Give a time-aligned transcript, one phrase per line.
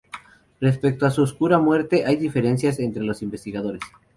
[0.59, 3.81] Respecto a su oscura muerte, hay diferencias entre los investigadores.